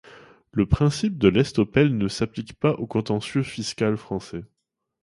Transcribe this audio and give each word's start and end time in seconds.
Le 0.51 0.65
principe 0.65 1.19
de 1.19 1.27
l’estoppel 1.27 1.95
ne 1.95 2.07
s’applique 2.07 2.53
pas 2.53 2.73
en 2.79 2.87
contentieux 2.87 3.43
fiscal 3.43 3.97
français. 3.97 4.43